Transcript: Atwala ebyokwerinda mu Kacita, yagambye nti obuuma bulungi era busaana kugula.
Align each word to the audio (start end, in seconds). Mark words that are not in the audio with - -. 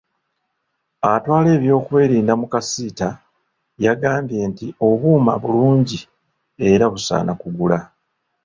Atwala 1.11 1.49
ebyokwerinda 1.57 2.33
mu 2.41 2.47
Kacita, 2.53 3.09
yagambye 3.85 4.39
nti 4.51 4.67
obuuma 4.87 5.33
bulungi 5.43 5.99
era 6.71 6.85
busaana 6.93 7.33
kugula. 7.41 7.79